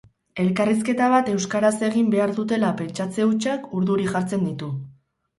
Elkarrizketa 0.43 1.09
bat 1.15 1.27
euskaraz 1.33 1.69
egin 1.87 2.07
behar 2.15 2.33
dutela 2.37 2.71
pentsatze 2.79 3.27
hutsak 3.27 3.67
urduri 3.81 4.07
jartzen 4.15 4.47
ditu. 4.49 4.71